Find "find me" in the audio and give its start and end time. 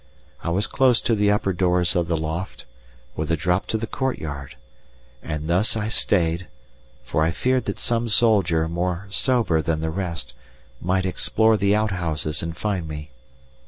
12.57-13.11